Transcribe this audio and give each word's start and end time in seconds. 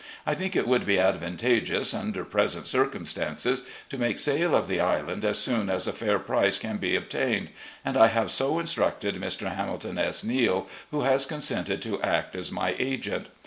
I 0.25 0.33
think 0.33 0.55
it 0.55 0.67
would 0.67 0.83
be 0.87 0.97
advantageous, 0.97 1.93
under 1.93 2.25
present 2.25 2.65
circumstances, 2.65 3.61
to 3.89 3.99
make 3.99 4.17
sale 4.17 4.55
of 4.55 4.67
the 4.67 4.79
island 4.79 5.23
as 5.23 5.37
soon 5.37 5.69
as 5.69 5.85
a 5.85 5.93
fair 5.93 6.17
price 6.17 6.57
can 6.57 6.77
be 6.77 6.95
obtained, 6.95 7.51
and 7.85 7.95
I 7.95 8.07
have 8.07 8.31
so 8.31 8.57
instructed 8.57 9.13
Mr. 9.21 9.55
Hamilton 9.55 9.99
S. 9.99 10.23
Neale, 10.23 10.67
who 10.89 11.01
has 11.01 11.27
consented 11.27 11.83
to 11.83 12.01
act 12.01 12.35
as 12.35 12.51
my 12.51 12.75
agent. 12.79 13.27